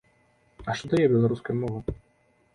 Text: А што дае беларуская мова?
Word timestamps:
А 0.69 0.75
што 0.79 0.89
дае 0.95 1.03
беларуская 1.13 1.55
мова? 1.61 1.79